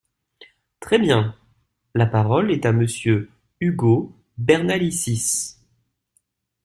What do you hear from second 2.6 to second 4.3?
à Monsieur Ugo